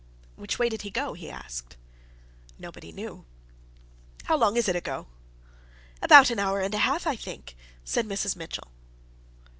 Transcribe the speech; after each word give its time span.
"Which 0.35 0.57
way 0.57 0.67
did 0.67 0.81
he 0.81 0.89
go?" 0.89 1.13
he 1.13 1.29
asked. 1.29 1.77
Nobody 2.57 2.91
knew. 2.91 3.23
"How 4.23 4.35
long 4.35 4.57
is 4.57 4.67
it 4.67 4.75
ago?" 4.75 5.05
"About 6.01 6.31
an 6.31 6.39
hour 6.39 6.59
and 6.59 6.73
a 6.73 6.79
half, 6.79 7.05
I 7.05 7.15
think," 7.15 7.55
said 7.83 8.07
Mrs. 8.07 8.35
Mitchell. 8.35 8.71